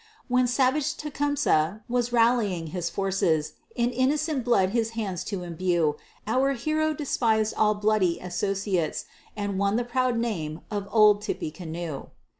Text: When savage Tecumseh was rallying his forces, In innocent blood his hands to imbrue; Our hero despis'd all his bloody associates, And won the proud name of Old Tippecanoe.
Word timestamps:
When 0.27 0.47
savage 0.47 0.97
Tecumseh 0.97 1.81
was 1.87 2.11
rallying 2.11 2.67
his 2.73 2.89
forces, 2.89 3.53
In 3.75 3.91
innocent 3.91 4.43
blood 4.43 4.71
his 4.71 4.93
hands 4.97 5.23
to 5.25 5.43
imbrue; 5.43 5.95
Our 6.25 6.53
hero 6.53 6.91
despis'd 6.95 7.53
all 7.53 7.75
his 7.75 7.81
bloody 7.83 8.19
associates, 8.19 9.05
And 9.37 9.59
won 9.59 9.75
the 9.75 9.85
proud 9.85 10.17
name 10.17 10.61
of 10.71 10.87
Old 10.91 11.21
Tippecanoe. 11.21 12.09